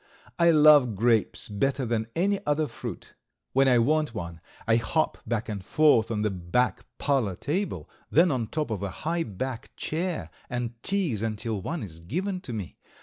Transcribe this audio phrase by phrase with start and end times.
[0.39, 3.13] I love grapes better than any other fruit.
[3.53, 8.31] When I want one I hop back and forth on the back parlor table, then
[8.31, 12.77] on top of a high back chair and tease until one is given to me.